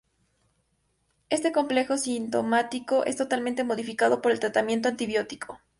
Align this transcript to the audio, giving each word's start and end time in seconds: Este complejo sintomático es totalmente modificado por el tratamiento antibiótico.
Este 1.29 1.51
complejo 1.51 1.95
sintomático 1.95 3.05
es 3.05 3.17
totalmente 3.17 3.63
modificado 3.63 4.19
por 4.19 4.31
el 4.31 4.39
tratamiento 4.39 4.89
antibiótico. 4.89 5.59